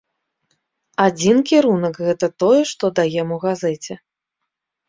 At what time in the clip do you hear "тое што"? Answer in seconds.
2.45-2.91